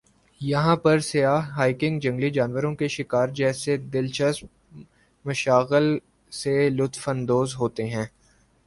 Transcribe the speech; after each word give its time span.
یہاں 0.41 0.75
پر 0.75 0.99
سیاح 1.01 1.49
ہائیکنگ 1.49 1.99
جنگلی 1.99 2.29
جانوروں 2.29 2.73
کے 2.75 2.87
شکار 2.87 3.27
جیسے 3.35 3.77
دلچسپ 3.93 4.45
مشاغل 5.25 5.97
سے 6.31 6.69
لطف 6.69 7.09
اندوز 7.09 7.55
ہو 7.55 7.69
تے 7.69 7.85
ہیں۔ 7.87 8.05